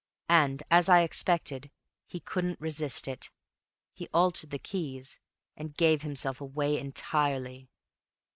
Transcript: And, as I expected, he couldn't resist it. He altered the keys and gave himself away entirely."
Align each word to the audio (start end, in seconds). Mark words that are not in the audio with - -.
And, 0.29 0.63
as 0.71 0.89
I 0.89 1.01
expected, 1.03 1.69
he 2.07 2.19
couldn't 2.21 2.59
resist 2.59 3.07
it. 3.07 3.29
He 3.93 4.07
altered 4.11 4.49
the 4.49 4.57
keys 4.57 5.19
and 5.55 5.77
gave 5.77 6.01
himself 6.01 6.41
away 6.41 6.79
entirely." 6.79 7.69